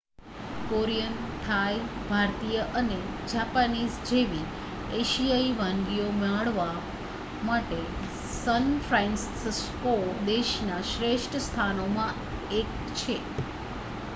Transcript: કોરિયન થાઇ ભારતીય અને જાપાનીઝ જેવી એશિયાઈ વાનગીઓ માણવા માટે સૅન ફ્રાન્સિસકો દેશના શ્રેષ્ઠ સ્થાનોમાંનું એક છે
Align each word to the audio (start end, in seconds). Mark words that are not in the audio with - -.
કોરિયન 0.67 1.17
થાઇ 1.41 1.73
ભારતીય 2.05 2.63
અને 2.79 2.95
જાપાનીઝ 3.27 3.99
જેવી 4.07 4.47
એશિયાઈ 5.01 5.51
વાનગીઓ 5.59 6.07
માણવા 6.17 6.73
માટે 7.43 7.79
સૅન 8.31 8.67
ફ્રાન્સિસકો 8.87 9.95
દેશના 10.25 10.81
શ્રેષ્ઠ 10.89 11.39
સ્થાનોમાંનું 11.45 12.27
એક 12.57 12.75
છે 12.97 13.19